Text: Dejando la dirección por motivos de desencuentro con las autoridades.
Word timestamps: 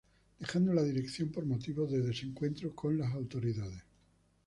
Dejando 0.39 0.73
la 0.73 0.81
dirección 0.81 1.29
por 1.29 1.45
motivos 1.45 1.91
de 1.91 2.01
desencuentro 2.01 2.73
con 2.73 2.97
las 2.97 3.13
autoridades. 3.13 3.83